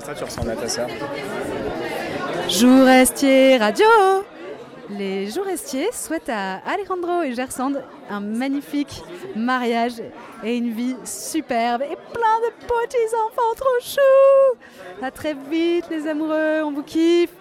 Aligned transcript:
ça, 0.00 0.14
tu 0.14 0.24
ressembles 0.24 0.50
à 0.50 0.56
ta 0.56 0.68
sœur. 0.68 0.88
Jourestier 2.48 3.56
Radio 3.56 3.86
Les 4.90 5.30
Jourestiers 5.30 5.90
souhaitent 5.92 6.28
à 6.28 6.56
Alejandro 6.66 7.22
et 7.22 7.34
Gersande 7.34 7.82
un 8.10 8.20
magnifique 8.20 9.02
mariage 9.36 10.02
et 10.44 10.56
une 10.56 10.72
vie 10.72 10.96
superbe 11.04 11.82
et 11.82 11.96
plein 12.12 12.38
de 12.40 12.52
petits 12.66 13.14
enfants 13.26 13.54
trop 13.56 13.80
choux. 13.80 15.04
À 15.04 15.10
très 15.10 15.34
vite 15.34 15.86
les 15.90 16.06
amoureux, 16.06 16.62
on 16.64 16.72
vous 16.72 16.82
kiffe 16.82 17.34